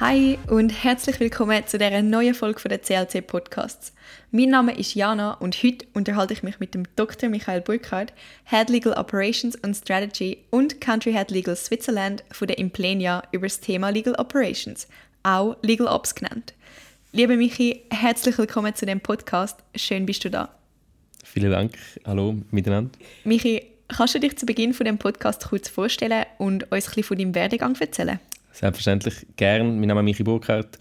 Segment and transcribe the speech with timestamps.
[0.00, 3.92] Hi und herzlich willkommen zu dieser neuen Folge der CLC Podcasts.
[4.30, 7.28] Mein Name ist Jana und heute unterhalte ich mich mit dem Dr.
[7.28, 8.12] Michael Burkhardt,
[8.44, 13.58] Head Legal Operations und Strategy und Country Head Legal Switzerland von der Implenia über das
[13.58, 14.86] Thema Legal Operations,
[15.24, 16.54] auch Legal Ops genannt.
[17.10, 19.58] Liebe Michi, herzlich willkommen zu dem Podcast.
[19.74, 20.54] Schön bist du da.
[21.24, 21.76] Vielen Dank.
[22.06, 22.96] Hallo miteinander.
[23.24, 27.02] Michi, kannst du dich zu Beginn von dem Podcast kurz vorstellen und uns ein bisschen
[27.02, 28.20] von deinem Werdegang erzählen?
[28.58, 29.78] Selbstverständlich gern.
[29.78, 30.80] Mein Name ist Michi Burkhardt,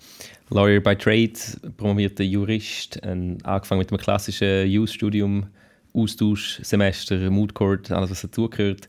[0.49, 1.33] Lawyer by Trade,
[1.77, 5.45] promovierter Jurist, angefangen mit einem klassischen Youth-Studium,
[5.93, 8.87] Austausch, Semester, Mood Court, alles was dazugehört.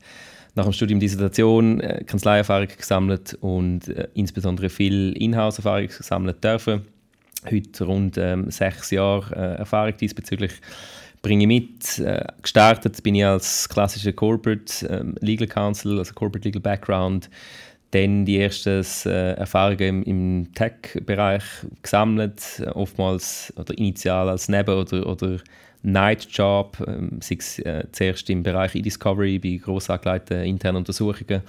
[0.55, 6.87] Nach dem Studium Dissertation, äh, Kanzleierfahrung gesammelt und äh, insbesondere viel Inhouse-Erfahrung gesammelt dürfen.
[7.45, 10.53] Heute rund ähm, sechs Jahre äh, Erfahrung diesbezüglich
[11.21, 11.99] bringe ich mit.
[11.99, 17.29] Äh, gestartet bin ich als klassischer Corporate ähm, Legal Counsel, also Corporate Legal Background,
[17.91, 21.43] dann die ersten äh, Erfahrungen im, im Tech-Bereich
[21.83, 25.39] gesammelt, oftmals oder initial als Neben- oder, oder
[25.83, 31.43] Night-Job, ähm, sei es äh, zuerst im Bereich E-Discovery bei gross angelegten internen Untersuchungen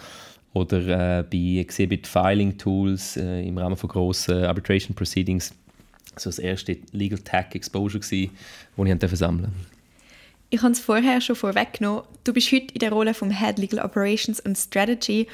[0.53, 5.53] oder äh, bei Exhibit-Filing-Tools äh, im Rahmen von grossen Arbitration-Proceedings.
[6.15, 8.29] So das erste Legal Tech Exposure, das ich
[9.13, 9.53] sammeln
[10.49, 12.03] Ich habe es vorher schon vorweggenommen.
[12.23, 15.27] Du bist heute in der Rolle vom Head Legal Operations und Strategy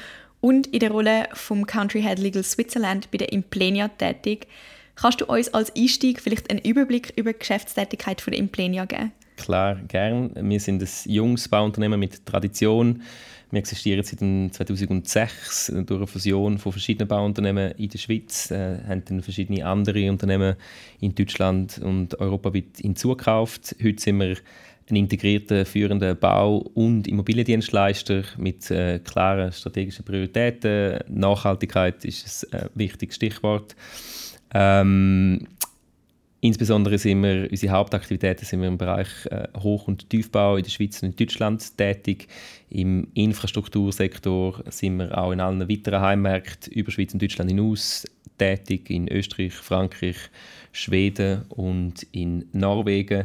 [0.46, 4.46] und in der Rolle vom Country Head Legal Switzerland bei der Implenia tätig.
[4.94, 9.10] Kannst du uns als Einstieg vielleicht einen Überblick über die Geschäftstätigkeit von der Implenia geben?
[9.36, 10.30] Klar, gern.
[10.36, 13.02] Wir sind ein junges Bauunternehmen mit Tradition.
[13.50, 19.04] Wir existieren seit 2006 durch eine Fusion von verschiedenen Bauunternehmen in der Schweiz, äh, haben
[19.04, 20.54] dann verschiedene andere Unternehmen
[21.00, 23.74] in Deutschland und europaweit hinzugekauft.
[23.82, 24.36] Heute sind wir
[24.90, 31.00] ein integrierter, führender Bau- und Immobiliendienstleister mit äh, klaren strategischen Prioritäten.
[31.08, 33.74] Nachhaltigkeit ist ein äh, wichtiges Stichwort.
[34.54, 35.46] Ähm,
[36.40, 40.70] insbesondere sind wir, unsere Hauptaktivitäten sind wir im Bereich äh, Hoch- und Tiefbau in der
[40.70, 42.28] Schweiz und in Deutschland tätig.
[42.70, 48.04] Im Infrastruktursektor sind wir auch in allen weiteren Heimmärkten über Schweiz und Deutschland hinaus
[48.38, 50.16] tätig, in Österreich, Frankreich,
[50.72, 53.24] Schweden und in Norwegen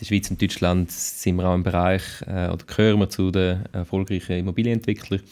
[0.00, 3.64] der Schweiz und Deutschland sind wir auch im Bereich äh, oder gehören wir zu den
[3.72, 5.22] erfolgreichen Immobilienentwicklern.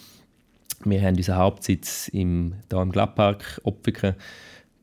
[0.85, 4.15] Wir haben unseren Hauptsitz im, hier im Gladpark Opfiken,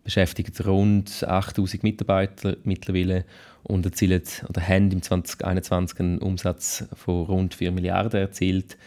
[0.03, 3.25] beschäftigen rund 8000 Mitarbeiter mittlerweile
[3.63, 8.77] und erzielen oder haben im 2021 einen Umsatz von rund 4 Milliarden erzielt.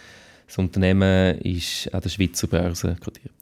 [0.47, 3.33] Das Unternehmen ist an der Schweizer Börse kodiert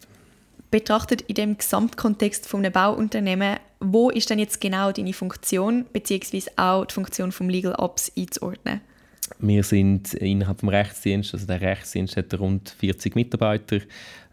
[0.75, 6.51] betrachtet in dem Gesamtkontext von einem Bauunternehmen, wo ist denn jetzt genau deine Funktion beziehungsweise
[6.57, 8.81] auch die Funktion vom Legal Ops einzuordnen?
[9.39, 13.81] Wir sind innerhalb des Rechtsdienstes, also der Rechtsdienst hat rund 40 Mitarbeiter.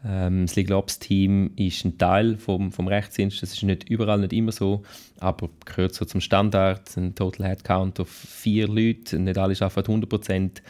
[0.06, 3.42] Ähm, das Legal Ops Team ist ein Teil vom, vom Rechtsdienst.
[3.42, 4.84] Das ist nicht überall nicht immer so,
[5.20, 6.96] aber gehört so zum Standard.
[6.98, 9.20] Ein Total Headcount auf vier Leute.
[9.20, 10.62] Nicht alle arbeiten 100 Prozent.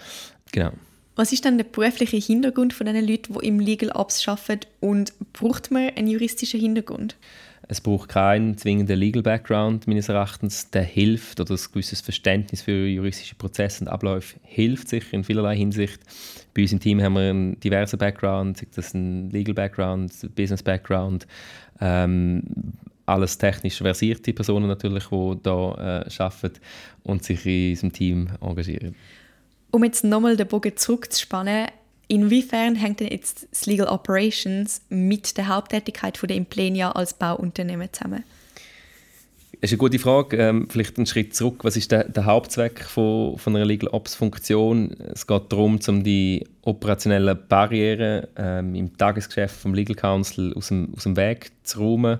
[0.51, 0.71] Genau.
[1.15, 5.13] Was ist denn der berufliche Hintergrund von den Leuten, die im Legal Ops arbeiten und
[5.33, 7.15] braucht man einen juristischen Hintergrund?
[7.71, 10.71] Es braucht keinen zwingenden Legal Background meines Erachtens.
[10.71, 15.55] Der hilft oder ein gewisses Verständnis für juristische Prozesse und Abläufe hilft sicher in vielerlei
[15.55, 16.01] Hinsicht.
[16.53, 20.61] Bei uns im Team haben wir einen diversen Background, sei das ein Legal Background, Business
[20.61, 21.25] Background,
[21.79, 22.43] ähm,
[23.05, 26.59] alles technisch versierte Personen natürlich, die hier äh, arbeiten
[27.03, 28.95] und sich in unserem Team engagieren.
[29.71, 31.67] Um jetzt nochmal den Bogen zurückzuspannen,
[32.07, 37.89] inwiefern hängt denn jetzt das Legal Operations mit der Haupttätigkeit von der Implenia als Bauunternehmen
[37.91, 38.23] zusammen?
[39.61, 40.37] Das ist eine gute Frage.
[40.37, 41.63] Ähm, vielleicht einen Schritt zurück.
[41.63, 44.95] Was ist der, der Hauptzweck von, von einer Legal Ops Funktion?
[45.13, 50.91] Es geht darum, um die operationellen Barrieren ähm, im Tagesgeschäft vom Legal Counsel aus dem,
[50.95, 52.19] aus dem Weg zu räumen,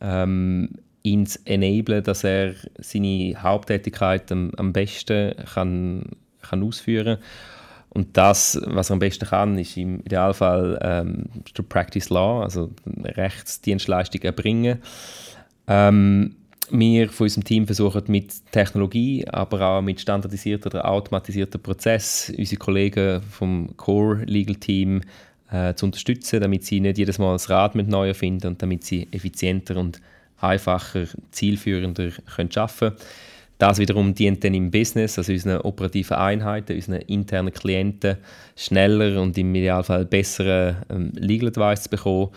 [0.00, 0.70] ähm,
[1.02, 6.04] ihn zu enablen, dass er seine Haupttätigkeit am, am besten kann
[6.40, 7.24] kann ausführen kann.
[7.98, 12.70] Und das, was er am besten kann, ist im Idealfall ähm, to practice law, also
[12.86, 14.78] Rechtsdienstleistung erbringen.
[15.66, 16.36] Ähm,
[16.70, 22.58] wir von unserem Team versuchen mit Technologie, aber auch mit standardisierten oder automatisierten Prozessen unsere
[22.60, 25.00] Kollegen vom Core Legal Team
[25.50, 28.84] äh, zu unterstützen, damit sie nicht jedes Mal das Rad mit neu erfinden und damit
[28.84, 30.00] sie effizienter und
[30.40, 32.94] einfacher, zielführender können arbeiten können.
[33.58, 38.16] Das wiederum dient dann im Business, also unseren operativen Einheiten, unseren internen Klienten,
[38.54, 42.28] schneller und im Idealfall besseren ähm, Legal Advice zu bekommen.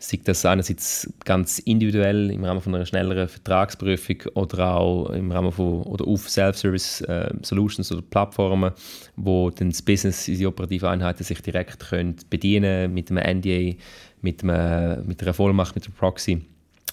[0.00, 5.50] Sei das einerseits ganz individuell im Rahmen von einer schnelleren Vertragsprüfung oder auch im Rahmen
[5.50, 8.70] von oder auf Self-Service äh, Solutions oder Plattformen,
[9.16, 13.76] wo dann das Business, unsere operativen Einheiten sich direkt können bedienen mit einem NDA,
[14.22, 16.40] mit, einem, mit einer Vollmacht, mit einer Proxy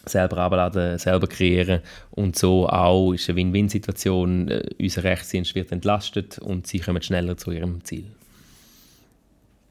[0.09, 1.81] selber abladen, selber kreieren
[2.11, 4.49] und so auch ist eine Win-Win-Situation.
[4.49, 8.05] Äh, unser Rechtsdienst wird entlastet und sie kommen schneller zu ihrem Ziel.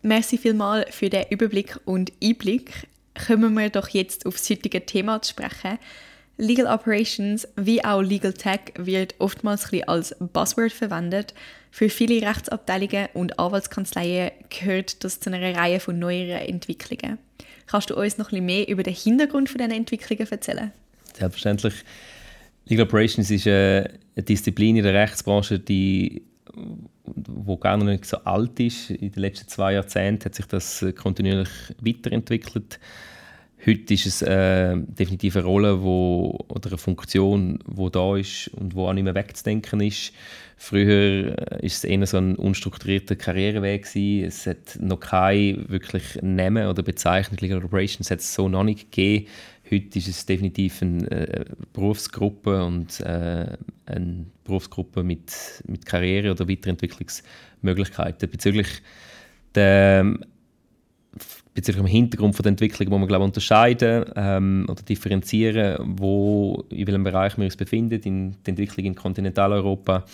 [0.03, 2.89] Merci vielmals für den Überblick und Einblick.
[3.27, 5.79] Kommen wir doch jetzt auf das heutige Thema zu sprechen.
[6.37, 11.35] Legal Operations wie auch Legal Tech wird oftmals ein als Buzzword verwendet.
[11.71, 17.19] Für viele Rechtsabteilungen und Anwaltskanzleien gehört das zu einer Reihe von neueren Entwicklungen.
[17.67, 20.73] Kannst du uns noch ein mehr über den Hintergrund von diesen Entwicklungen erzählen?
[21.15, 21.75] Selbstverständlich.
[22.67, 26.23] Legal Operations ist eine Disziplin in der Rechtsbranche, die
[27.05, 28.91] wo gar noch nicht so alt ist.
[28.91, 31.49] In den letzten zwei Jahrzehnten hat sich das kontinuierlich
[31.81, 32.79] weiterentwickelt.
[33.67, 38.75] Heute ist es äh, definitiv eine Rolle wo, oder eine Funktion, die da ist und
[38.75, 40.13] wo auch nicht mehr wegzudenken ist.
[40.59, 44.27] Früher war äh, es eher so ein unstrukturierter Karriereweg gewesen.
[44.27, 48.93] Es hat noch keine wirklich Namen oder Bezeichnung Legal Operations hat es so noch nicht
[48.93, 49.29] gegeben.
[49.71, 53.47] Heute ist es definitiv eine äh, Berufsgruppe und äh,
[53.87, 55.33] eine Berufsgruppe mit,
[55.67, 58.29] mit Karriere- oder Weiterentwicklungsmöglichkeiten.
[58.29, 58.69] Bezüglich
[59.55, 60.19] der
[61.55, 66.87] bezüglich dem Hintergrund von der Entwicklung muss man glaube unterscheiden ähm, oder differenzieren, wo, in
[66.87, 70.05] welchem Bereich wir uns befinden, in der Entwicklung in Kontinentaleuropa.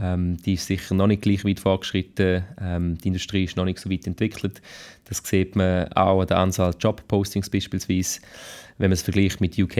[0.00, 2.44] Ähm, die ist sicher noch nicht gleich weit fortgeschritten.
[2.60, 4.60] Ähm, die Industrie ist noch nicht so weit entwickelt.
[5.04, 8.20] Das sieht man auch an der Anzahl Jobpostings beispielsweise.
[8.76, 9.76] Wenn man es vergleicht mit UK,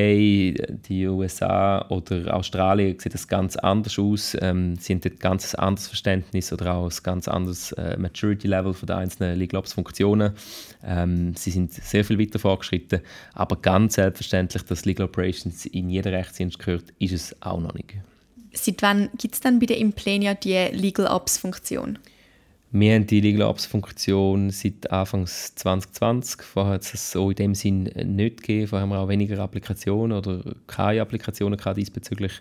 [0.88, 4.36] die USA oder Australien, sieht das ganz anders aus.
[4.40, 9.36] Ähm, haben dort ganz anderes Verständnis oder auch ein ganz anderes äh, Maturity-Level der einzelnen
[9.36, 10.34] Legal Ops Funktionen.
[10.84, 13.00] Ähm, sie sind sehr viel weiter fortgeschritten,
[13.32, 17.94] aber ganz selbstverständlich, dass Legal Operations in jeder Rechtsdienst gehört, ist es auch noch nicht.
[18.54, 21.98] Seit wann gibt es dann bei der Implenia die Legal Ops Funktion?
[22.76, 26.42] Wir haben die Legal Ops Funktion seit Anfang 2020.
[26.42, 28.66] Vorher hat es so in dem Sinn nicht gegeben.
[28.66, 32.32] Vorher haben wir auch weniger Applikationen oder keine Applikationen gehabt diesbezüglich.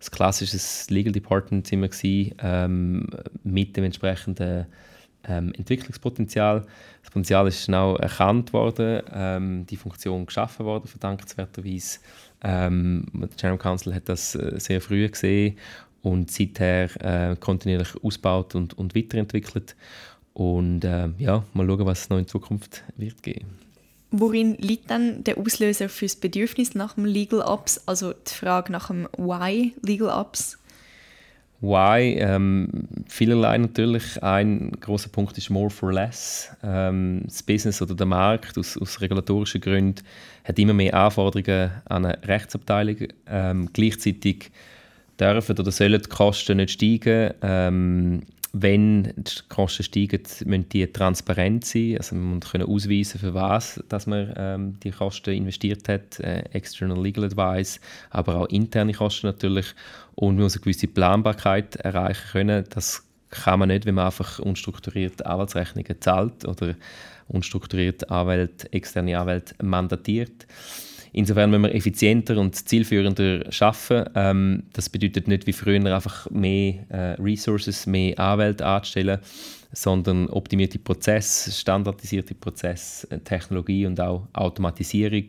[0.00, 0.58] Das klassische
[0.92, 3.06] Legal Department sind wir ähm,
[3.44, 4.66] mit dem entsprechenden
[5.28, 6.66] ähm, Entwicklungspotenzial.
[7.02, 12.00] Das Potenzial ist schnell erkannt worden, ähm, die Funktion geschaffen worden, verdankenswerterweise.
[12.48, 15.56] Ähm, der General Counsel hat das äh, sehr früh gesehen
[16.02, 19.74] und seither äh, kontinuierlich ausgebaut und, und weiterentwickelt.
[20.32, 23.58] Und äh, ja, mal schauen, was es noch in Zukunft wird geben.
[24.12, 28.70] Worin liegt dann der Auslöser für das Bedürfnis nach dem Legal Ops, also die Frage
[28.70, 30.58] nach dem Why Legal Ops?
[31.66, 32.16] Why?
[32.20, 32.68] Ähm,
[33.08, 34.22] vielerlei natürlich.
[34.22, 36.48] Ein großer Punkt ist More for Less.
[36.62, 40.04] Ähm, das Business oder der Markt aus, aus regulatorischen Gründen
[40.44, 43.08] hat immer mehr Anforderungen an eine Rechtsabteilung.
[43.28, 44.52] Ähm, gleichzeitig
[45.18, 47.34] dürfen oder sollen die Kosten nicht steigen.
[47.42, 48.22] Ähm,
[48.62, 51.96] wenn die Kosten steigen, müssen die transparent sein.
[51.98, 56.20] Also man muss können ausweisen, für was dass man ähm, die Kosten investiert hat.
[56.20, 57.80] Äh, external Legal Advice,
[58.10, 59.66] aber auch interne Kosten natürlich.
[60.14, 62.64] Und man muss eine gewisse Planbarkeit erreichen können.
[62.70, 66.74] Das kann man nicht, wenn man einfach unstrukturiert Anwaltsrechnungen zahlt oder
[67.28, 70.46] unstrukturiert Anwälte, externe Anwälte mandatiert.
[71.16, 74.10] Insofern müssen wir effizienter und zielführender arbeiten.
[74.14, 79.20] Ähm, das bedeutet nicht wie früher einfach mehr äh, Resources, mehr Anwälte anzustellen,
[79.72, 85.24] sondern optimierte Prozesse, standardisierte Prozesse, äh, Technologie und auch Automatisierung.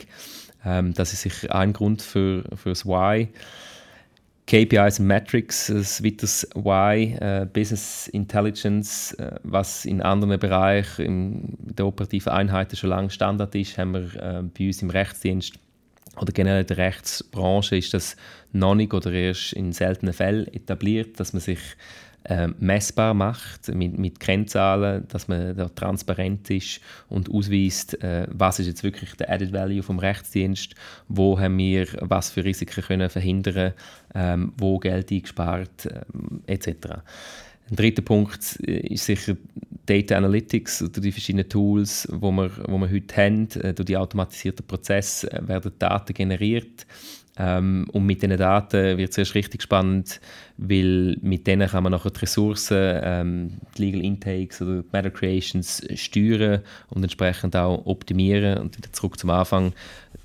[0.66, 3.30] Ähm, das ist sicher ein Grund für, für das Why.
[4.46, 11.58] KPIs und Metrics, das weiteres Why, äh, Business Intelligence, äh, was in anderen Bereichen in
[11.60, 15.58] der operativen Einheiten schon lange Standard ist, haben wir äh, bei uns im Rechtsdienst
[16.20, 18.16] oder generell in der Rechtsbranche ist das
[18.52, 21.60] noch nicht oder erst in seltenen Fällen etabliert, dass man sich
[22.24, 28.60] äh, messbar macht mit, mit Kennzahlen, dass man da transparent ist und ausweist, äh, was
[28.60, 30.76] ist jetzt wirklich der Added Value vom Rechtsdienst,
[31.08, 33.74] wo haben wir was für Risiken können verhindern,
[34.14, 37.02] ähm, wo Geld eingespart ähm, etc.
[37.70, 39.36] Ein dritter Punkt äh, ist sicher
[39.86, 43.50] Data Analytics oder die verschiedenen Tools, die wir, wo wir heute haben.
[43.62, 46.86] Äh, durch die automatisierten Prozesse äh, werden Daten generiert.
[47.40, 50.20] Ähm, und mit diesen Daten wird es erst richtig spannend,
[50.58, 55.12] weil mit denen kann man nachher die Ressourcen, ähm, die Legal Intakes oder die Matter
[55.12, 59.74] Creations steuern und entsprechend auch optimieren und wieder zurück zum Anfang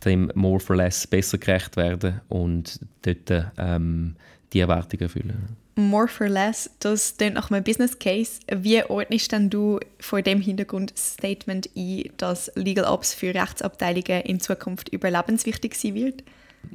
[0.05, 4.17] dem More for Less besser gerecht werden und dort ähm,
[4.53, 5.62] die Erwartungen erfüllen.
[5.75, 8.41] More for Less, das klingt nach einem Business Case.
[8.55, 14.39] Wie ordnest denn du vor dem Hintergrund Statement ein, dass Legal Ops für Rechtsabteilungen in
[14.39, 16.23] Zukunft überlebenswichtig sein wird?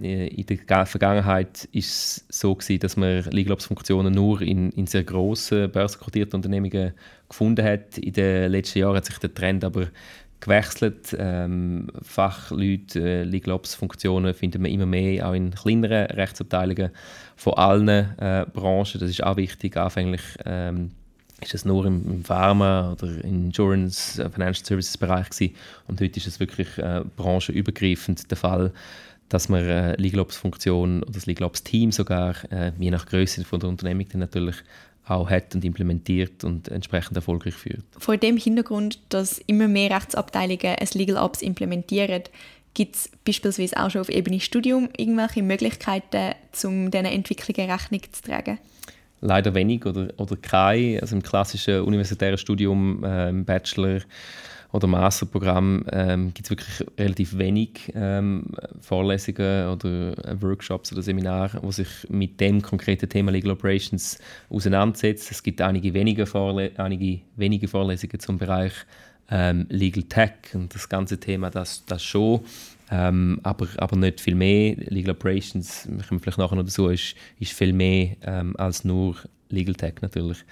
[0.01, 4.87] In der Vergangenheit war es so gewesen, dass man Legal Ops Funktionen nur in, in
[4.87, 6.93] sehr grossen börsenkotierten Unternehmungen
[7.29, 7.97] gefunden hat.
[7.97, 9.87] In den letzten Jahren hat sich der Trend aber
[10.39, 11.15] gewechselt.
[11.17, 16.91] Ähm, Fachleute, äh, Legal Ops Funktionen finden wir immer mehr, auch in kleineren Rechtsabteilungen
[17.35, 18.99] von allen äh, Branchen.
[18.99, 19.77] Das ist auch wichtig.
[19.77, 20.91] Anfänglich ähm,
[21.41, 25.55] ist es nur im, im Pharma oder Insurance, äh, Financial Services Bereich gewesen.
[25.87, 28.71] und heute ist es wirklich äh, branchenübergreifend der Fall,
[29.29, 33.05] dass man äh, Legal Ops Funktion oder das Legal Ops Team sogar äh, je nach
[33.05, 34.55] Größe von der Unternehmung dann natürlich
[35.09, 37.83] auch hat und implementiert und entsprechend erfolgreich führt.
[37.97, 42.23] Vor dem Hintergrund, dass immer mehr Rechtsabteilungen ein Legal Ops implementieren,
[42.73, 48.21] gibt es beispielsweise auch schon auf Ebene Studium irgendwelche Möglichkeiten, um diesen Entwicklungen Rechnung zu
[48.21, 48.59] tragen?
[49.19, 50.99] Leider wenig oder, oder kein.
[50.99, 54.01] Also im klassischen universitären Studium, äh, im Bachelor
[54.71, 58.45] oder Masterprogramm ähm, gibt es wirklich relativ wenig ähm,
[58.81, 64.19] Vorlesungen oder Workshops oder Seminare, die sich mit dem konkreten Thema Legal Operations
[64.49, 65.29] auseinandersetzen.
[65.31, 68.73] Es gibt einige wenige, Vorle einige wenige Vorlesungen zum Bereich
[69.29, 72.41] ähm, Legal Tech und das ganze Thema, das, das schon.
[72.89, 74.75] Ähm, aber, aber nicht viel mehr.
[74.77, 79.15] Legal Operations, wir kommen vielleicht nachher noch dazu, ist, ist viel mehr ähm, als nur
[79.49, 80.43] Legal Tech natürlich.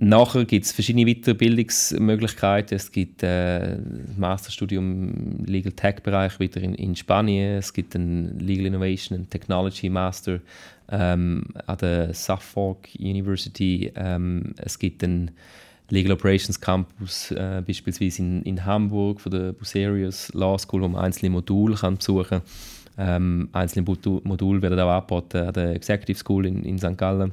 [0.00, 2.76] Nachher gibt es verschiedene Weiterbildungsmöglichkeiten.
[2.76, 3.78] Es gibt äh,
[4.16, 7.58] Masterstudium im Legal Tech Bereich wieder in, in Spanien.
[7.58, 10.38] Es gibt ein Legal Innovation and Technology Master
[10.88, 13.90] ähm, an der Suffolk University.
[13.96, 15.32] Ähm, es gibt ein
[15.90, 21.04] Legal Operations Campus äh, beispielsweise in, in Hamburg von der Bucerius Law School, wo man
[21.06, 22.42] einzelne Module kann besuchen kann.
[22.98, 26.96] Ähm, einzelne Module werden auch angeboten an der Executive School in, in St.
[26.96, 27.32] Gallen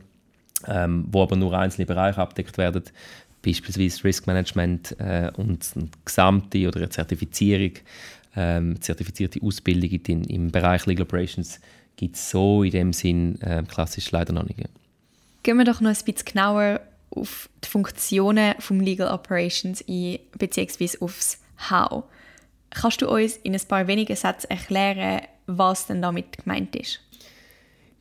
[0.67, 2.83] ähm, wo aber nur einzelne Bereiche abdeckt werden,
[3.43, 7.71] beispielsweise Risk Management äh, und eine gesamte oder eine Zertifizierung,
[8.35, 11.59] ähm, zertifizierte Ausbildung in, im Bereich Legal Operations
[11.95, 14.59] gibt es so in dem Sinn äh, klassisch leider noch nicht.
[15.43, 16.81] Gehen wir doch noch ein bisschen genauer
[17.11, 22.03] auf die Funktionen vom Legal Operations ein, beziehungsweise aufs How.
[22.71, 26.99] Kannst du uns in ein paar wenigen Sätzen erklären, was denn damit gemeint ist?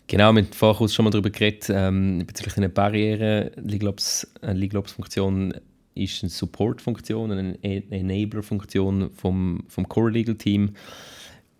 [0.06, 3.52] Genau, wir haben vorher schon mal darüber geredet, ähm, bezüglich einer Barriere.
[3.56, 5.54] Legal Ops, eine Legal Ops Funktion
[5.94, 10.74] ist eine Support-Funktion, eine Enabler-Funktion vom, vom Core Legal Team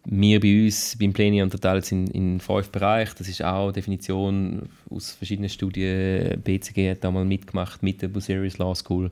[0.06, 3.14] wir bei uns beim Pleni unterteilt sind in fünf Bereiche.
[3.16, 6.40] Das ist auch Definition aus verschiedenen Studien.
[6.42, 9.10] BCG hat da mal mitgemacht mit der Bucerius Law School.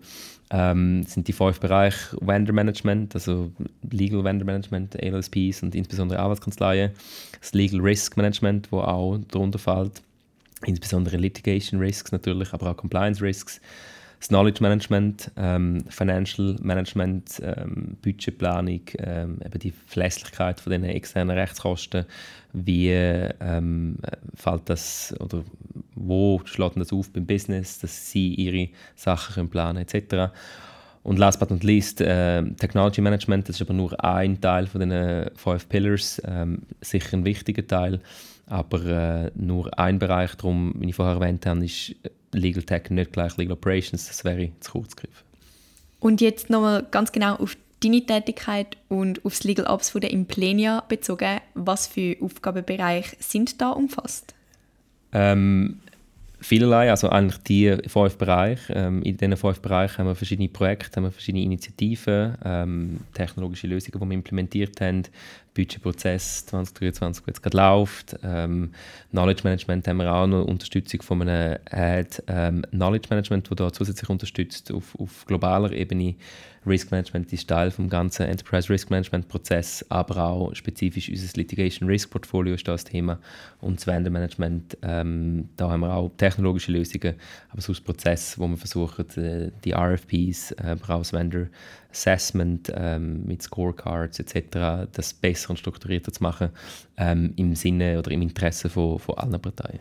[0.50, 3.50] Ähm, sind die fünf Bereiche Vendor Management, also
[3.90, 6.90] Legal Vendor Management, LSPs und insbesondere Arbeitskanzleien.
[7.42, 10.00] Das Legal Risk Management, wo auch darunter fällt.
[10.64, 13.60] Insbesondere Litigation Risks natürlich, aber auch Compliance Risks
[14.22, 21.36] das Knowledge Management, ähm, Financial Management, ähm, Budgetplanung, ähm, eben die Verlässlichkeit von den externen
[21.36, 22.06] Rechtskosten,
[22.52, 23.96] wie ähm,
[24.36, 25.42] fällt das oder
[25.96, 30.32] wo schlägt das auf beim Business, dass sie ihre Sachen können planen etc.
[31.02, 34.88] Und last but not least, äh, Technology Management, das ist aber nur ein Teil von
[34.88, 38.00] den fünf Pillars, ähm, sicher ein wichtiger Teil,
[38.46, 40.34] aber äh, nur ein Bereich.
[40.36, 41.94] Darum, wie ich vorher erwähnt habe, ist
[42.32, 45.24] Legal Tech nicht gleich Legal Operations, das wäre zu kurz gegriffen.
[45.98, 50.84] Und jetzt nochmal ganz genau auf deine Tätigkeit und aufs Legal Ops von der Implenia
[50.88, 51.40] bezogen.
[51.54, 54.34] Was für Aufgabenbereiche sind da umfasst?
[55.12, 55.80] Ähm,
[56.42, 58.72] vielerlei, also eigentlich die fünf Bereiche.
[58.74, 63.66] Ähm, in diesen fünf Bereichen haben wir verschiedene Projekte, haben wir verschiedene Initiativen, ähm, technologische
[63.66, 65.04] Lösungen, die wir implementiert haben,
[65.54, 68.16] Budgetprozess 2023, der jetzt gerade läuft.
[68.22, 68.72] Ähm,
[69.10, 73.72] Knowledge Management haben wir auch noch Unterstützung von einem Ad ähm, Knowledge Management, das da
[73.72, 76.14] zusätzlich unterstützt auf, auf globaler Ebene.
[76.64, 81.88] Risk Management ist Teil vom ganzen Enterprise Risk Management Prozess, aber auch spezifisch unser Litigation
[81.88, 83.18] Risk Portfolio ist das Thema
[83.60, 84.78] und das Vendor Management.
[84.82, 87.14] Ähm, da haben wir auch technologische Lösungen,
[87.50, 91.48] aber so ein Prozess, wo wir versuchen, äh, die RFPs, äh, aber auch das Vendor
[91.90, 94.88] Assessment ähm, mit Scorecards etc.
[94.92, 96.50] das besser und strukturierter zu machen
[96.96, 99.80] ähm, im Sinne oder im Interesse von, von allen Parteien.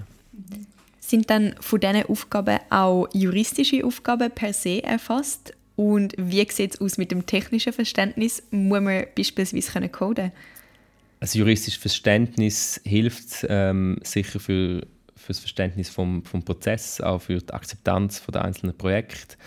[0.99, 5.53] Sind dann von diesen Aufgaben auch juristische Aufgaben per se erfasst?
[5.75, 8.43] Und wie sieht es aus mit dem technischen Verständnis?
[8.51, 10.31] Muss man beispielsweise können coden
[11.19, 14.81] Also juristisches Verständnis hilft ähm, sicher für,
[15.15, 19.37] für das Verständnis vom, vom Prozess, auch für die Akzeptanz von der einzelnen Projekte.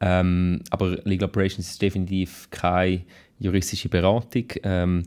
[0.00, 3.04] Ähm, aber Legal Operations ist definitiv keine
[3.38, 4.46] juristische Beratung.
[4.64, 5.04] Ähm,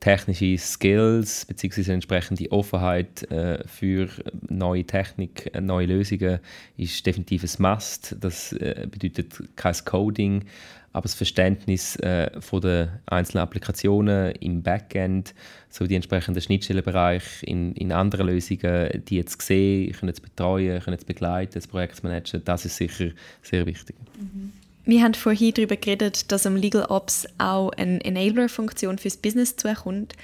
[0.00, 1.92] technische Skills bzw.
[1.92, 4.08] entsprechende Offenheit äh, für
[4.48, 6.40] neue Technik, äh, neue Lösungen
[6.76, 8.16] ist definitiv ein Must.
[8.20, 10.44] Das äh, bedeutet kein Coding,
[10.92, 15.34] aber das Verständnis äh, von der einzelnen Applikationen im Backend,
[15.68, 20.98] so die entsprechenden Schnittstellenbereiche in, in anderen Lösungen, die jetzt sehen, können zu betreuen, können
[20.98, 23.10] zu begleiten, das Projekt managen, das ist sicher
[23.42, 23.96] sehr wichtig.
[24.18, 24.52] Mhm.
[24.88, 30.14] Wir haben vorhin darüber geredet, dass am Legal Ops auch eine Enabler-Funktion fürs Business zukommt.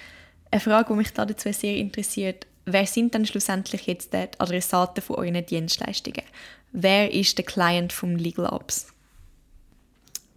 [0.53, 5.17] Eine Frage, die mich dazu sehr interessiert, wer sind dann schlussendlich jetzt die Adressaten von
[5.17, 6.23] euren Dienstleistungen?
[6.71, 8.87] Wer ist der Client vom Legal Ops?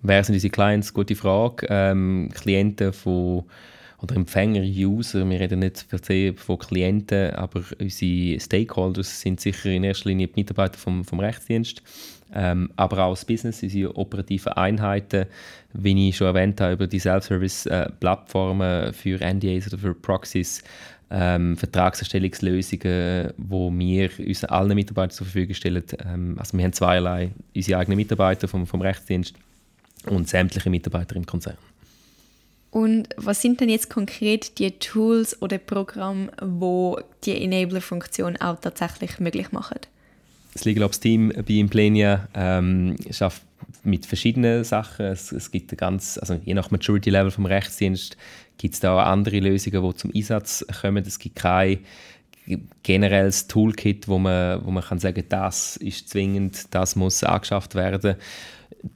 [0.02, 0.92] Wer sind unsere Clients?
[0.92, 1.68] Gute Frage.
[1.70, 3.46] Ähm, Klienten von
[4.02, 9.70] oder Empfänger, User, wir reden nicht per se von Klienten, aber unsere Stakeholders sind sicher
[9.70, 11.82] in erster Linie die Mitarbeiter vom, vom Rechtsdienst,
[12.34, 15.26] ähm, aber auch das Business, unsere operativen Einheiten,
[15.74, 20.64] wie ich schon erwähnt habe, über die Self-Service-Plattformen für NDAs oder für Proxies,
[21.12, 25.84] ähm, Vertragserstellungslösungen, wo wir unseren allen Mitarbeitern zur Verfügung stellen.
[26.04, 29.36] Ähm, also wir haben zweierlei, unsere eigenen Mitarbeiter vom, vom Rechtsdienst
[30.08, 31.58] und sämtliche Mitarbeiter im Konzern.
[32.72, 39.20] Und was sind denn jetzt konkret die Tools oder Programme, wo die Enabler-Funktion auch tatsächlich
[39.20, 39.80] möglich machen?
[40.56, 43.44] Das Legal Ops Team bei Implenia ähm, schafft
[43.84, 45.06] mit verschiedenen Sachen.
[45.06, 48.16] Es, es gibt ganz, also je nach Maturity Level vom Rechtsdienst
[48.58, 51.04] gibt es da auch andere Lösungen, die zum Einsatz kommen.
[51.06, 51.80] Es gibt kein
[52.84, 58.16] generelles Toolkit, wo man, wo man kann sagen, das ist zwingend, das muss angeschafft werden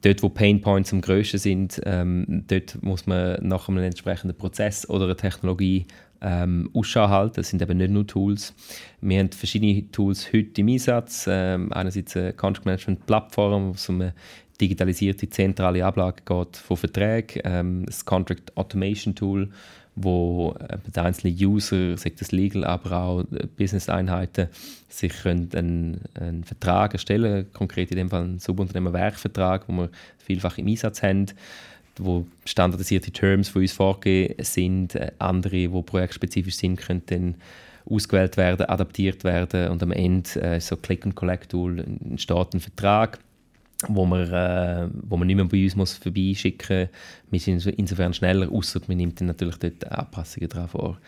[0.02, 4.88] dort, wo Pain Points am grössten sind, ähm, dort muss man nach einem entsprechenden Prozess
[4.88, 5.86] oder einer Technologie
[6.22, 7.36] ähm, Ausschau halten.
[7.36, 8.54] Das sind eben nicht nur Tools.
[9.00, 11.26] Wir haben verschiedene Tools heute im Einsatz.
[11.28, 14.14] Ähm, einerseits eine Contract Management Plattform, wo es um eine
[14.60, 19.48] digitalisierte zentrale Ablage geht von Verträgen, ähm, das Contract Automation Tool,
[19.96, 23.24] wo äh, die einzelnen User, sei das Legal, aber auch
[23.56, 24.48] Business-Einheiten,
[24.88, 30.66] sich einen, einen Vertrag erstellen konkret in dem Fall einen Subunternehmer-Werkvertrag, wo wir vielfach im
[30.66, 31.26] Einsatz haben,
[32.04, 37.34] wo standardisierte Terms von uns vorgegeben sind, äh, andere, wo projektspezifisch sind, können dann
[37.88, 43.18] ausgewählt werden, adaptiert werden und am Ende äh, so Click-and-Collect-Tool entsteht ein Vertrag
[43.88, 46.88] wo man, äh, wo man nicht mehr bei uns muss vorbeischicken
[47.30, 47.46] muss.
[47.46, 50.98] Wir sind insofern schneller, außer man nimmt dann natürlich dort Anpassungen dran vor.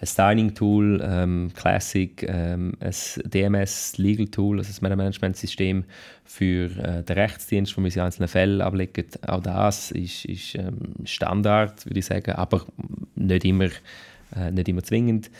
[0.00, 5.84] Ein Styling-Tool, ähm, Classic, ähm, ein DMS Legal Tool, also ein Management-System
[6.24, 9.06] für äh, den Rechtsdienst, wo wir in einzelnen Fällen ablegen.
[9.26, 12.64] Auch das ist, ist ähm, Standard, würde ich sagen, aber
[13.16, 13.70] nicht immer,
[14.36, 15.30] äh, nicht immer zwingend.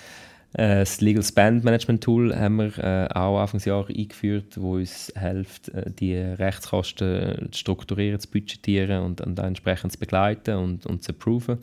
[0.54, 5.68] Äh, das Legal Spend Management Tool haben wir äh, auch Anfangsjahr eingeführt, wo uns hilft,
[5.68, 11.12] äh, die Rechtskosten zu strukturieren, zu budgetieren und, und entsprechend zu begleiten und, und zu
[11.12, 11.58] approven.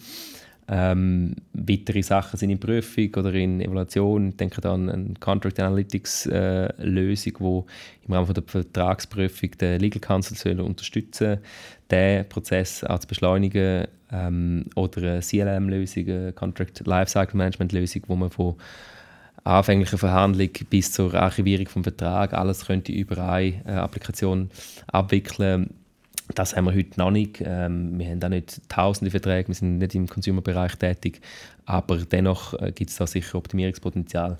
[0.67, 4.30] Ähm, weitere Sachen sind in Prüfung oder in Evaluation.
[4.30, 7.65] Ich denke an eine Contract Analytics äh, Lösung, wo
[8.08, 11.38] im Rahmen von der Vertragsprüfung den Legal Counsel soll unterstützen,
[11.91, 18.15] den Prozess auch zu beschleunigen ähm, oder eine CLM-Lösung, eine Contract Lifecycle Management Lösung, wo
[18.15, 18.56] man von
[19.43, 24.49] anfänglicher Verhandlung bis zur Archivierung vom Vertrag alles könnte über eine äh, Applikation
[24.88, 25.69] abwickeln
[26.33, 27.41] das haben wir heute noch nicht.
[27.45, 31.21] Ähm, wir haben auch nicht tausende Verträge, wir sind nicht im Consumer-Bereich tätig,
[31.65, 34.38] aber dennoch äh, gibt es da sicher Optimierungspotenzial.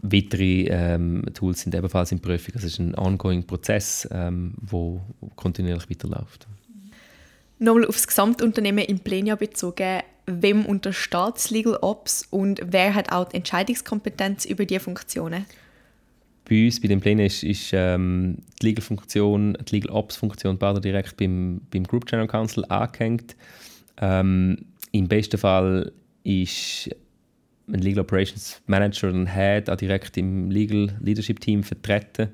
[0.00, 2.54] Weitere ähm, Tools sind ebenfalls in Prüfung.
[2.56, 5.00] Es ist ein ongoing Prozess, ähm, wo
[5.34, 6.46] kontinuierlich weiterläuft.
[7.58, 10.02] Nochmal aufs Gesamtunternehmen in Plenia bezogen.
[10.26, 15.46] Wem untersteht das Legal Ops und wer hat auch die Entscheidungskompetenz über diese Funktionen?
[16.48, 21.84] Bei uns, bei den Plänen, ist, ist ähm, die Legal-Funktion, die Legal-Ops-Funktion direkt beim, beim
[21.84, 23.36] Group General Counsel angehängt.
[24.00, 24.56] Ähm,
[24.92, 25.92] Im besten Fall
[26.24, 26.90] ist
[27.70, 32.28] ein Legal Operations Manager und Head auch direkt im Legal Leadership Team vertreten.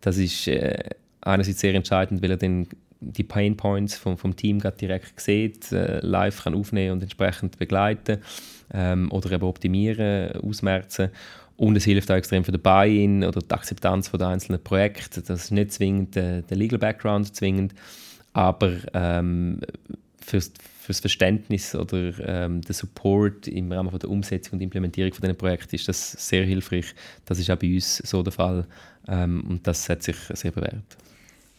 [0.00, 2.66] Das ist äh, einerseits sehr entscheidend, weil er dann
[3.00, 8.18] die Pain Points vom, vom Team direkt sieht, äh, live kann aufnehmen und entsprechend begleiten
[8.72, 11.10] ähm, oder eben optimieren, ausmerzen.
[11.62, 15.22] Und es hilft auch extrem für den Buy-in oder die Akzeptanz der einzelnen Projekte.
[15.22, 17.72] Das ist nicht zwingend der, der Legal Background zwingend,
[18.32, 19.60] aber ähm,
[20.20, 25.22] fürs, fürs Verständnis oder ähm, der Support im Rahmen von der Umsetzung und Implementierung von
[25.22, 26.96] diesen Projekten ist das sehr hilfreich.
[27.26, 28.66] Das ist auch bei uns so der Fall
[29.06, 30.82] ähm, und das hat sich sehr bewährt.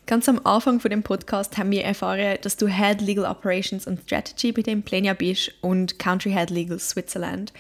[0.05, 4.01] Ganz am Anfang von dem Podcast haben wir erfahren, dass du Head Legal Operations und
[4.01, 7.53] Strategy bei dem Plenia bist und Country Head Legal Switzerland.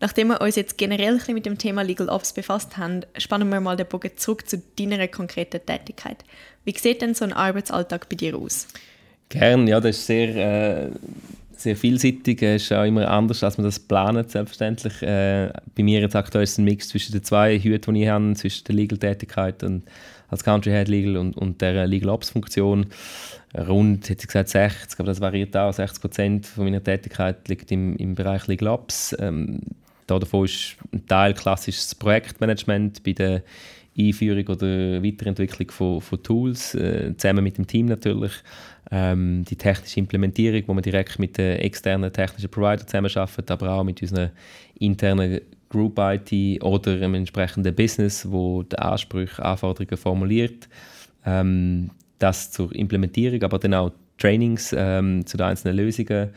[0.00, 3.76] Nachdem wir uns jetzt generell mit dem Thema Legal Ops befasst haben, spannen wir mal
[3.76, 6.24] den Bogen zurück zu deiner konkreten Tätigkeit.
[6.64, 8.68] Wie sieht denn so ein Arbeitsalltag bei dir aus?
[9.28, 10.90] Gern, ja, das ist sehr, äh,
[11.56, 12.40] sehr vielseitig.
[12.42, 15.02] Es ist auch immer anders, als man das plant, selbstverständlich.
[15.02, 18.08] Äh, bei mir jetzt aktuell ist es ein Mix zwischen den zwei Hüten, die ich
[18.08, 19.82] habe, zwischen der Legal-Tätigkeit und
[20.28, 22.86] als Country Head Legal und, und der Legal Ops Funktion.
[23.56, 25.72] Rund, hätte ich gesagt, 60, aber das variiert auch.
[25.72, 29.16] 60 Prozent meiner Tätigkeit liegt im, im Bereich Legal Ops.
[29.18, 29.60] Ähm,
[30.08, 33.42] davon ist ein Teil klassisches Projektmanagement bei den
[33.98, 38.32] Einführung oder Weiterentwicklung von, von Tools, äh, zusammen mit dem Team natürlich.
[38.90, 43.84] Ähm, die technische Implementierung, wo man direkt mit den externen technischen Provider zusammenarbeitet, aber auch
[43.84, 44.30] mit unseren
[44.78, 50.68] internen Group IT oder einem entsprechenden Business, wo die Ansprüche, Anforderungen formuliert.
[51.26, 56.30] Ähm, das zur Implementierung, aber dann auch Trainings ähm, zu den einzelnen Lösungen.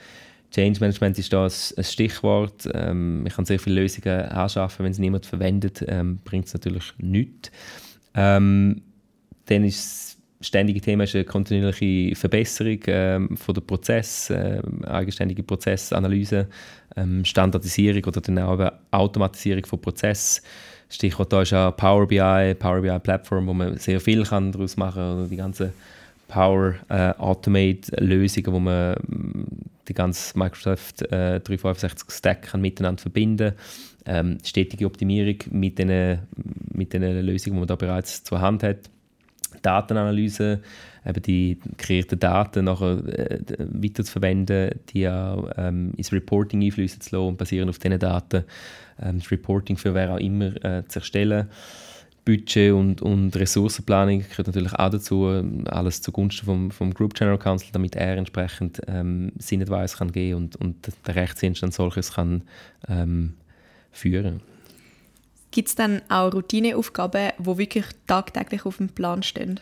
[0.52, 2.70] Change Management ist da ein, Stichwort.
[2.74, 6.94] Ähm, man kann sehr viele Lösungen anschaffen, wenn es niemand verwendet, ähm, bringt es natürlich
[6.98, 7.52] nichts.
[8.14, 8.82] Ähm,
[9.46, 15.44] dann ist das ständige Thema ist eine kontinuierliche Verbesserung ähm, von der Prozess, äh, eigenständige
[15.44, 16.48] Prozessanalyse,
[16.96, 20.44] ähm, Standardisierung oder dann auch Automatisierung von Prozessen.
[20.90, 24.76] Stichwort da ist auch Power BI, Power BI Plattform, wo man sehr viel kann daraus
[24.76, 25.72] machen kann, die ganzen
[26.28, 28.96] Power äh, Automate Lösungen, wo man
[29.91, 33.54] die ganze Microsoft äh, 365 Stack kann miteinander verbinden
[34.06, 36.19] ähm, stetige Optimierung mit den,
[36.73, 38.89] mit den Lösungen, die man da bereits zur Hand hat.
[39.62, 40.62] Datenanalyse,
[41.06, 47.01] eben die kreierten Daten nachher äh, weiter zu verwenden, die auch ähm, ins Reporting einfließen
[47.01, 48.45] zu lassen und basierend auf diesen Daten
[49.01, 51.49] ähm, das Reporting für wer auch immer äh, zu erstellen.
[52.24, 55.26] Budget und, und Ressourcenplanung gehört natürlich auch dazu,
[55.66, 60.56] alles zugunsten vom, vom Group General Counsel, damit er entsprechend ähm, Sinnadvice kann geben und,
[60.56, 62.44] und der Rechtsdienst dann solches kann
[62.88, 63.34] ähm,
[63.92, 64.42] führen.
[65.50, 69.60] Gibt es dann auch Routineaufgaben, die wirklich tagtäglich auf dem Plan stehen?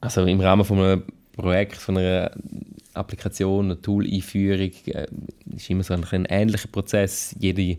[0.00, 2.30] Also im Rahmen von einem Projekt, von einer
[2.94, 5.06] Applikation, einer Tool-Einführung, äh,
[5.56, 7.34] ist immer so ein, ein ähnlicher Prozess.
[7.38, 7.78] Jede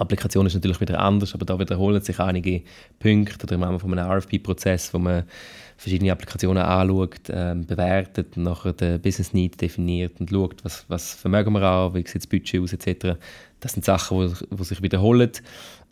[0.00, 2.62] Applikation ist natürlich wieder anders, aber da wiederholen sich einige
[2.98, 5.24] Punkte oder im Rahmen von einem RFP-Prozess, wo man
[5.76, 11.52] verschiedene Applikationen anschaut, ähm, bewertet, nachher den Business Need definiert und schaut, was, was vermögen
[11.52, 13.18] wir an, wie sieht das Budget aus etc.
[13.60, 15.30] Das sind Sachen, die sich wiederholen.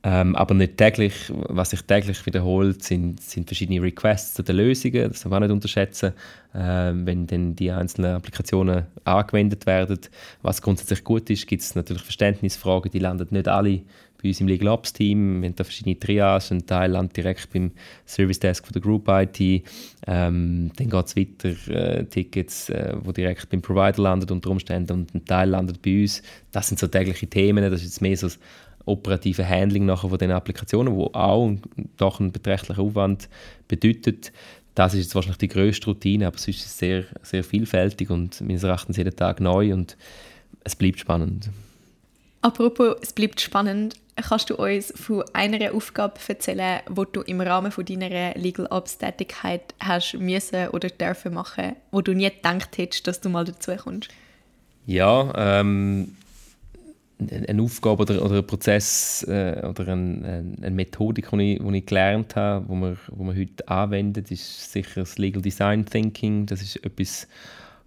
[0.04, 1.32] Ähm, aber nicht täglich.
[1.48, 5.08] Was sich täglich wiederholt, sind, sind verschiedene Requests zu den Lösungen.
[5.08, 6.12] Das darf man auch nicht unterschätzen.
[6.54, 9.98] Ähm, wenn dann die einzelnen Applikationen angewendet werden,
[10.42, 13.82] was grundsätzlich gut ist, gibt es natürlich Verständnisfragen, die landen nicht alle
[14.22, 15.42] bei uns im Legal Ops Team.
[15.42, 16.58] Wir haben da verschiedene Triagen.
[16.58, 17.72] Ein Teil landet direkt beim
[18.06, 19.40] Service Desk von der Group IT.
[20.06, 25.14] Ähm, dann geht es weiter, äh, Tickets, äh, direkt beim Provider landen unter Umständen und
[25.14, 26.22] ein Teil landet bei uns.
[26.52, 27.68] Das sind so tägliche Themen.
[27.68, 28.28] Das ist jetzt mehr so
[28.84, 31.52] operative Handling nachher von den Applikationen, wo auch
[31.96, 33.28] doch einen beträchtlichen Aufwand
[33.68, 34.32] bedeutet.
[34.74, 38.62] Das ist jetzt wahrscheinlich die grösste Routine, aber es ist sehr, sehr vielfältig und meines
[38.62, 39.96] Erachtens jeden Tag neu und
[40.64, 41.50] es bleibt spannend.
[42.40, 43.96] Apropos, es bleibt spannend.
[44.16, 48.98] Kannst du uns von einer Aufgabe erzählen, die du im Rahmen von deiner Legal Ops
[48.98, 53.72] Tätigkeit hast müssen oder dürfen machen, wo du nie gedacht hättest, dass du mal dazu
[53.76, 54.10] kommst?
[54.86, 56.16] Ja, ähm,
[57.30, 61.86] eine Aufgabe oder, oder ein Prozess äh, oder ein, eine Methodik, die ich, die ich
[61.86, 66.46] gelernt habe, die man, wo man heute anwendet, ist sicher das Legal Design Thinking.
[66.46, 67.28] Das ist etwas,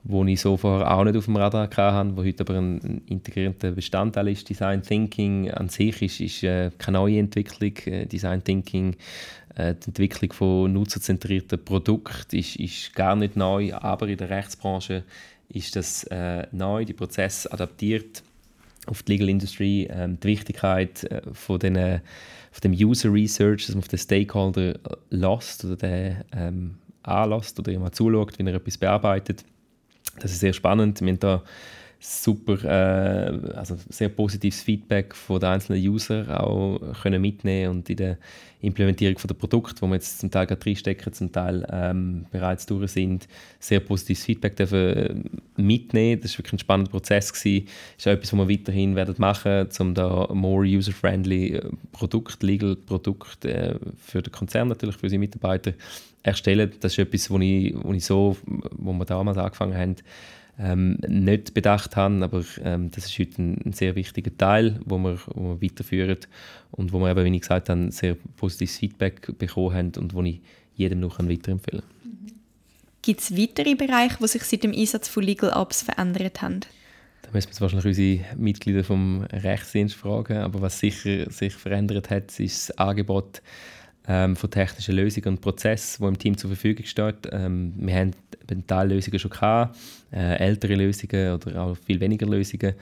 [0.04, 3.02] wo ich so vorher auch nicht auf dem Radar hatte, wo heute aber ein, ein
[3.08, 4.48] integrierter Bestandteil ist.
[4.48, 7.76] Design Thinking an sich ist, ist äh, keine neue Entwicklung.
[7.86, 8.96] Äh, Design Thinking,
[9.56, 15.04] äh, die Entwicklung von nutzerzentrierten Produkten ist, ist gar nicht neu, aber in der Rechtsbranche
[15.50, 18.24] ist das äh, neu, die Prozess adaptiert
[18.88, 23.76] auf die Legal Industry, ähm, die Wichtigkeit äh, von, den, von dem User Research, dass
[23.76, 28.78] man auf den Stakeholder lässt oder den ähm, anlässt oder jemand zuschaut, wie er etwas
[28.78, 29.44] bearbeitet.
[30.20, 31.02] Das ist sehr spannend.
[31.02, 31.44] Wir haben da
[32.06, 37.98] super, äh, also sehr positives Feedback von den einzelnen User auch können mitnehmen und in
[37.98, 38.18] der
[38.62, 42.66] Implementierung von der Produkte, wo wir jetzt zum Teil gerade reinstecken, zum Teil ähm, bereits
[42.66, 43.28] durch sind,
[43.60, 45.16] sehr positives Feedback dürfen äh,
[45.62, 46.22] mitnehmen.
[46.22, 47.68] Das war wirklich ein spannender Prozess gewesen.
[47.98, 52.76] Ist auch etwas, was wir weiterhin werden machen, um da more user-friendly äh, Produkt, Legal
[52.76, 55.74] Produkt äh, für den Konzern natürlich, für unsere Mitarbeiter
[56.24, 56.72] erstellen.
[56.80, 59.96] Das ist etwas, wo ich, wo ich so, wo wir damals angefangen haben,
[60.58, 64.98] ähm, nicht bedacht haben, aber ähm, das ist heute ein, ein, sehr wichtiger Teil, wo
[64.98, 66.20] wir, wo wir weiterführen
[66.72, 70.24] und wo wir eben, wie ich gesagt habe, sehr positives Feedback bekommen haben und wo
[70.24, 70.42] ich
[70.76, 72.32] jedem noch weiterempfehlen kann.
[73.02, 76.62] Gibt es weitere Bereiche, die sich seit dem Einsatz von Legal Apps verändert haben?
[77.22, 82.10] Da müssen wir jetzt wahrscheinlich unsere Mitglieder vom Rechtsdienst fragen, aber was sicher sich verändert
[82.10, 83.42] hat, ist das Angebot
[84.08, 87.16] ähm, von technischen Lösungen und Prozessen, die im Team zur Verfügung stehen.
[87.32, 88.14] Ähm, wir haben
[88.50, 89.78] einen Lösungen schon gehabt,
[90.12, 92.74] äh, ältere Lösungen oder auch viel weniger Lösungen,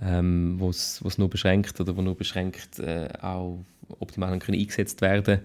[0.00, 0.70] ähm, wo
[1.16, 3.58] nur beschränkt oder wo nur beschränkt äh, auch
[4.00, 5.40] optimal können eingesetzt werden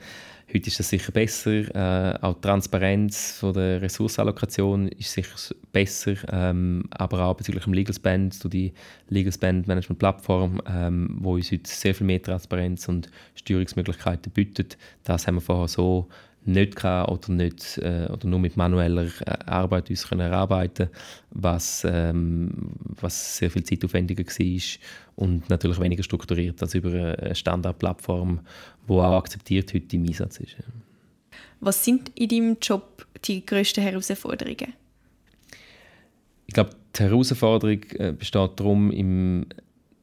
[0.52, 1.76] Heute ist das sicher besser.
[1.76, 5.36] Äh, auch die Transparenz von der Ressourcenallokation ist sicher
[5.72, 6.16] besser.
[6.32, 8.74] Ähm, aber auch bezüglich dem Legal Spend, die
[9.10, 14.80] Legal Spend Management Plattform, ähm, wo uns heute sehr viel mehr Transparenz und Steuerungsmöglichkeiten bietet.
[15.04, 16.10] Das haben wir vorher so
[16.46, 20.90] nicht gehabt oder, nicht, äh, oder nur mit manueller äh, Arbeit uns können erarbeiten
[21.32, 24.62] was, ähm, was sehr viel zeitaufwendiger war
[25.16, 28.40] und natürlich weniger strukturiert als über eine Standardplattform,
[28.90, 30.56] die auch akzeptiert heute im Einsatz ist.
[31.60, 34.74] Was sind in deinem Job die grössten Herausforderungen?
[36.48, 39.46] Ich glaube, die Herausforderung äh, besteht darum, im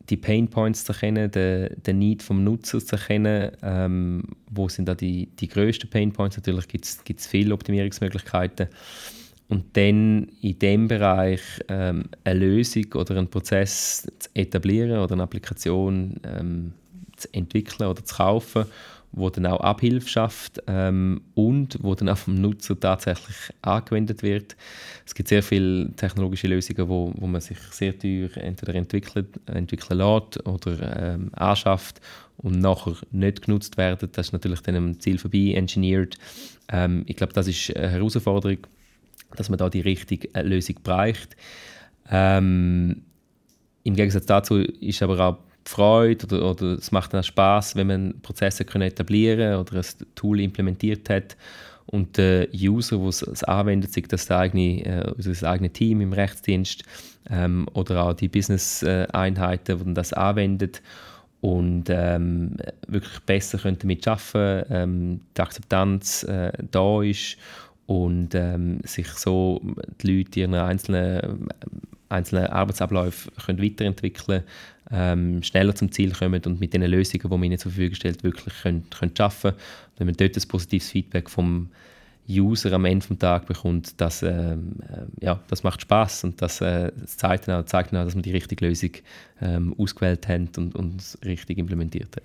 [0.08, 3.50] die Pain Points zu erkennen, den, den Need vom Nutzer zu erkennen.
[3.62, 6.36] Ähm, wo sind da die, die grössten Pain Points?
[6.36, 8.68] Natürlich gibt es viele Optimierungsmöglichkeiten.
[9.48, 15.22] Und dann in dem Bereich ähm, eine Lösung oder einen Prozess zu etablieren oder eine
[15.22, 16.72] Applikation ähm,
[17.16, 18.66] zu entwickeln oder zu kaufen
[19.16, 24.56] wo dann auch Abhilfe schafft ähm, und wo dann auch vom Nutzer tatsächlich angewendet wird.
[25.06, 29.98] Es gibt sehr viele technologische Lösungen, wo, wo man sich sehr teuer entweder entwickelt, entwickeln
[29.98, 32.00] lässt oder ähm, anschafft
[32.36, 34.08] und nachher nicht genutzt werden.
[34.12, 36.18] Das ist natürlich dann am Ziel vorbei engineert.
[36.68, 38.58] Ähm, ich glaube, das ist eine Herausforderung,
[39.34, 41.36] dass man da die richtige Lösung braucht.
[42.10, 43.02] Ähm,
[43.82, 48.20] Im Gegensatz dazu ist aber auch Freude oder, oder es macht dann Spaß, wenn man
[48.22, 51.36] Prozesse können etablieren oder ein Tool implementiert hat
[51.86, 56.82] und der User, der es anwendet, sei das eigene, äh, das eigene Team im Rechtsdienst
[57.30, 60.82] ähm, oder auch die Business-Einheiten, die das anwendet
[61.40, 62.56] und ähm,
[62.88, 67.36] wirklich besser können damit arbeiten ähm, die Akzeptanz äh, da ist
[67.86, 69.60] und ähm, sich so
[70.00, 71.48] die Leute ihren einzelnen,
[72.08, 74.42] einzelnen Arbeitsabläufen können weiterentwickeln
[74.90, 78.22] ähm, schneller zum Ziel kommen und mit den Lösungen, die man ihnen zur Verfügung stellt,
[78.22, 79.56] wirklich können, können arbeiten können.
[79.98, 81.70] Wenn man dort ein positives Feedback vom
[82.28, 86.60] User am Ende des Tages bekommt, das, ähm, äh, ja, das macht Spaß und das,
[86.60, 88.90] äh, das zeigt, dann auch, zeigt dann auch, dass man die richtige Lösung
[89.40, 92.22] ähm, ausgewählt hat und, und richtig implementiert hat.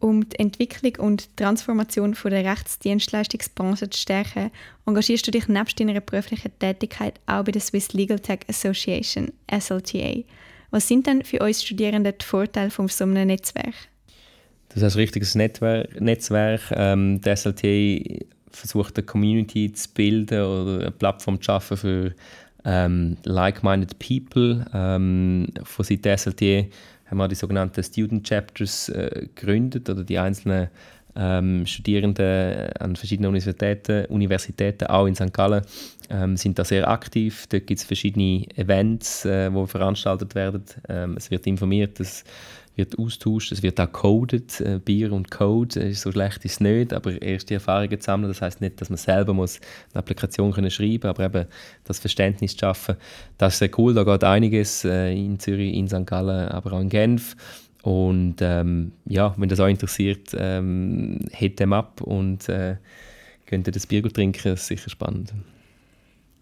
[0.00, 4.50] Um die Entwicklung und Transformation von der Rechtsdienstleistungsbranche zu stärken,
[4.86, 10.22] engagierst du dich nebst deiner beruflichen Tätigkeit auch bei der Swiss Legal Tech Association, SLTA.
[10.70, 13.74] Was sind denn für uns Studierende die Vorteile von so einem Netzwerk?
[14.68, 16.00] Das ist ein richtiges Netzwerk.
[16.00, 16.60] Netzwerk.
[16.72, 22.14] Ähm, der SLTA versucht eine Community zu bilden oder eine Plattform zu schaffen für
[22.64, 24.64] ähm, like-minded people.
[24.74, 26.66] Ähm, von Seiten der SLTA
[27.10, 30.68] haben wir die sogenannten Student Chapters äh, gegründet oder die einzelnen
[31.16, 35.32] ähm, Studierende an verschiedenen Universitäten, Universitäten, auch in St.
[35.32, 35.62] Gallen,
[36.10, 37.46] ähm, sind da sehr aktiv.
[37.48, 40.64] Dort gibt es verschiedene Events, äh, die veranstaltet werden.
[40.88, 42.24] Ähm, es wird informiert, es
[42.78, 44.60] wird austauscht, es wird auch coded.
[44.60, 48.30] Äh, Bier und Code ist so schlecht ist es nicht, aber erste Erfahrungen sammeln.
[48.30, 49.60] Das heißt nicht, dass man selber muss
[49.92, 51.46] eine Applikation können schreiben aber eben
[51.84, 52.96] das Verständnis zu schaffen.
[53.36, 56.06] Das ist sehr cool, da geht einiges äh, in Zürich, in St.
[56.06, 57.36] Gallen, aber auch in Genf.
[57.82, 62.76] Und ähm, ja, wenn das auch interessiert, ähm, hit dem ab und äh,
[63.46, 65.32] könnt ihr das Bier trinken, das ist sicher spannend.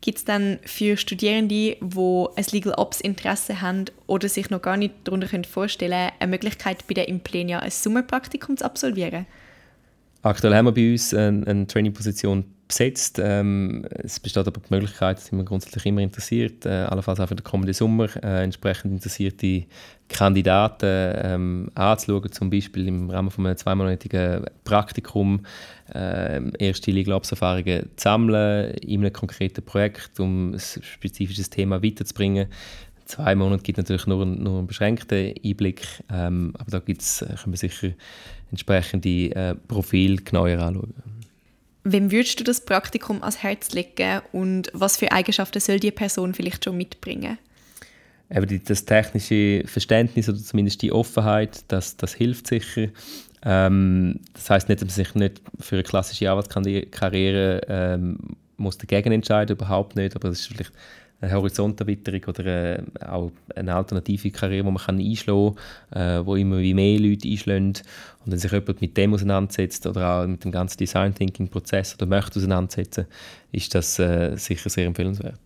[0.07, 4.77] Gibt es dann für Studierende, die ein Legal Ops Interesse haben oder sich noch gar
[4.77, 9.27] nicht darunter vorstellen können, eine Möglichkeit, bei der Implenia ein Sommerpraktikum zu absolvieren?
[10.27, 13.21] Aktuell haben wir bei uns eine, eine Training-Position besetzt.
[13.23, 17.37] Ähm, es besteht aber die Möglichkeit, sind wir grundsätzlich immer interessiert, äh, allenfalls auch für
[17.37, 19.67] den kommenden Sommer, äh, entsprechend interessierte
[20.09, 25.47] Kandidaten ähm, anzuschauen, zum Beispiel im Rahmen von einem zweimonatigen Praktikum
[25.95, 31.85] äh, erste Legal Ops Erfahrungen zu sammeln in einem konkreten Projekt, um ein spezifisches Thema
[31.85, 32.49] weiterzubringen.
[33.07, 37.53] Zwei Monate gibt natürlich nur, nur einen beschränkten Einblick, ähm, aber da gibt's, äh, können
[37.53, 37.93] wir sicher
[38.51, 40.93] entsprechende äh, Profile genauer anschauen.
[41.85, 46.35] Wem würdest du das Praktikum ans Herz legen und was für Eigenschaften soll die Person
[46.35, 47.39] vielleicht schon mitbringen?
[48.29, 52.89] Eben das technische Verständnis oder zumindest die Offenheit, das, das hilft sicher.
[53.45, 58.19] Ähm, das heißt nicht, dass man sich nicht für eine klassische Arbeitskarriere ähm,
[58.57, 60.73] muss dagegen entscheiden, überhaupt nicht, aber das ist vielleicht
[61.21, 65.57] eine Horizonterweiterung oder äh, auch eine alternative Karriere, die man kann einschlagen
[65.91, 67.73] kann, äh, wo immer wie mehr Leute einschlagen.
[68.25, 71.95] Und wenn sich jemand mit dem auseinandersetzt oder auch mit dem ganzen Design Thinking Prozess
[71.95, 73.07] oder möchte auseinandersetzen,
[73.53, 75.41] ist das äh, sicher sehr empfehlenswert.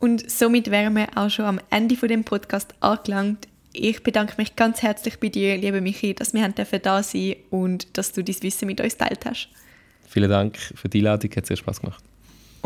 [0.00, 3.48] Und somit wären wir auch schon am Ende von dem Podcast angelangt.
[3.72, 8.12] Ich bedanke mich ganz herzlich bei dir, liebe Michi, dass wir da sein und dass
[8.12, 9.48] du dein Wissen mit uns teilt hast.
[10.08, 12.02] Vielen Dank für die Einladung, hat sehr Spaß gemacht.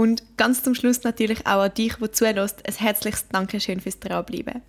[0.03, 4.61] Und ganz zum Schluss natürlich auch an dich, der zulässt, ein herzliches Dankeschön fürs Dranbleiben.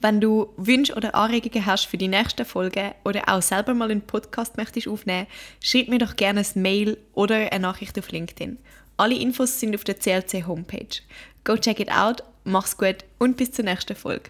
[0.00, 4.00] Wenn du Wünsche oder Anregungen hast für die nächste Folge oder auch selber mal einen
[4.00, 5.28] Podcast möchtest aufnehmen,
[5.62, 8.58] schreib mir doch gerne ein Mail oder eine Nachricht auf LinkedIn.
[8.96, 10.98] Alle Infos sind auf der CLC Homepage.
[11.44, 14.28] Go check it out, mach's gut und bis zur nächsten Folge.